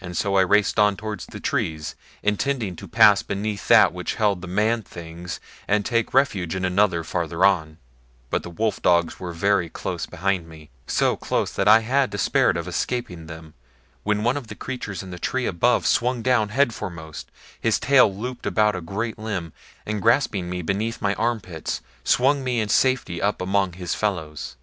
And 0.00 0.16
so 0.16 0.38
I 0.38 0.40
raced 0.40 0.78
on 0.78 0.96
toward 0.96 1.20
the 1.28 1.38
trees 1.38 1.94
intending 2.22 2.74
to 2.76 2.88
pass 2.88 3.22
beneath 3.22 3.68
that 3.68 3.92
which 3.92 4.14
held 4.14 4.40
the 4.40 4.46
man 4.48 4.80
things 4.80 5.40
and 5.68 5.84
take 5.84 6.14
refuge 6.14 6.54
in 6.54 6.64
another 6.64 7.04
farther 7.04 7.44
on; 7.44 7.76
but 8.30 8.42
the 8.44 8.48
wolf 8.48 8.80
dogs 8.80 9.20
were 9.20 9.34
very 9.34 9.68
close 9.68 10.06
behind 10.06 10.48
me 10.48 10.70
so 10.86 11.18
close 11.18 11.52
that 11.52 11.68
I 11.68 11.80
had 11.80 12.08
despaired 12.08 12.56
of 12.56 12.66
escaping 12.66 13.26
them, 13.26 13.52
when 14.04 14.22
one 14.24 14.38
of 14.38 14.46
the 14.46 14.54
creatures 14.54 15.02
in 15.02 15.10
the 15.10 15.18
tree 15.18 15.44
above 15.44 15.86
swung 15.86 16.22
down 16.22 16.48
headforemost, 16.48 17.26
his 17.60 17.78
tail 17.78 18.10
looped 18.10 18.46
about 18.46 18.74
a 18.74 18.80
great 18.80 19.18
limb, 19.18 19.52
and 19.84 20.00
grasping 20.00 20.48
me 20.48 20.62
beneath 20.62 21.02
my 21.02 21.12
armpits 21.16 21.82
swung 22.04 22.42
me 22.42 22.58
in 22.58 22.70
safety 22.70 23.20
up 23.20 23.42
among 23.42 23.74
his 23.74 23.94
fellows. 23.94 24.56